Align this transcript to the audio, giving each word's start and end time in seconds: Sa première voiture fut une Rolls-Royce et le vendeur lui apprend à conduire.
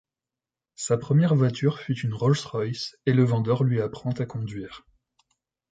Sa 0.73 0.97
première 0.97 1.35
voiture 1.35 1.77
fut 1.77 1.95
une 1.99 2.15
Rolls-Royce 2.15 2.97
et 3.05 3.13
le 3.13 3.23
vendeur 3.23 3.63
lui 3.63 3.79
apprend 3.81 4.11
à 4.13 4.25
conduire. 4.25 4.83